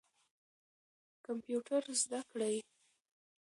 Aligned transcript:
کمپیوټر 1.25 1.83
زده 2.01 2.21
کړئ. 2.31 2.55